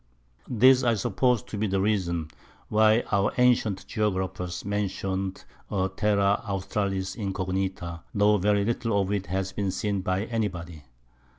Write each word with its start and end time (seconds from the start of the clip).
This 0.49 0.83
I 0.83 0.95
suppose 0.95 1.43
to 1.43 1.59
be 1.59 1.67
the 1.67 1.79
Reason 1.79 2.31
why 2.69 3.03
our 3.11 3.31
antient 3.37 3.85
Geographers 3.85 4.65
mention'd 4.65 5.43
a 5.69 5.91
Terra 5.95 6.41
Australis 6.43 7.13
Incognita, 7.13 8.01
tho' 8.11 8.37
very 8.39 8.65
little 8.65 8.99
of 8.99 9.11
it 9.11 9.27
has 9.27 9.51
been 9.53 9.69
seen 9.69 10.01
by 10.01 10.23
any 10.25 10.47
body. 10.47 10.85